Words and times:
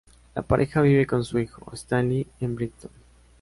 La 0.33 0.41
pareja 0.41 0.81
vive 0.81 1.05
con 1.05 1.23
su 1.23 1.37
hijo, 1.37 1.69
Stanley, 1.75 2.25
en 2.39 2.55
Brighton. 2.55 2.89